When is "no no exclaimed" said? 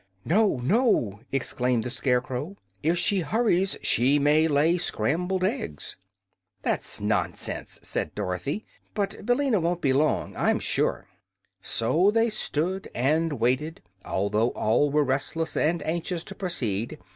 0.25-1.83